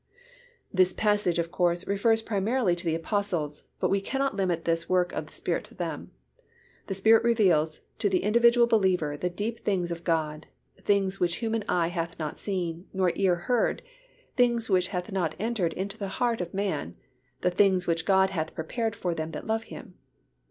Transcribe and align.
This 0.73 0.93
passage, 0.93 1.37
of 1.37 1.51
course, 1.51 1.85
refers 1.87 2.23
primarily 2.23 2.75
to 2.75 2.85
the 2.85 2.95
Apostles 2.95 3.65
but 3.79 3.91
we 3.91 4.01
cannot 4.01 4.35
limit 4.35 4.65
this 4.65 4.89
work 4.89 5.11
of 5.13 5.27
the 5.27 5.31
Spirit 5.31 5.63
to 5.65 5.75
them. 5.75 6.09
The 6.87 6.95
Spirit 6.95 7.23
reveals 7.23 7.81
to 7.99 8.09
the 8.09 8.23
individual 8.23 8.65
believer 8.65 9.15
the 9.15 9.29
deep 9.29 9.59
things 9.59 9.91
of 9.91 10.03
God, 10.03 10.47
things 10.79 11.19
which 11.19 11.35
human 11.35 11.63
eye 11.69 11.89
hath 11.89 12.17
not 12.17 12.39
seen, 12.39 12.87
nor 12.91 13.11
ear 13.13 13.35
heard, 13.35 13.83
things 14.35 14.71
which 14.71 14.87
have 14.87 15.11
not 15.11 15.35
entered 15.37 15.73
into 15.73 15.99
the 15.99 16.07
heart 16.17 16.41
of 16.41 16.51
man, 16.51 16.95
the 17.41 17.51
things 17.51 17.85
which 17.85 18.03
God 18.03 18.31
hath 18.31 18.55
prepared 18.55 18.95
for 18.95 19.13
them 19.13 19.29
that 19.33 19.45
love 19.45 19.65
Him. 19.65 19.93